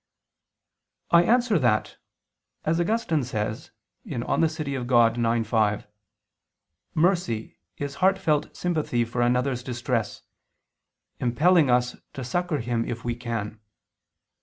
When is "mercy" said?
6.95-7.59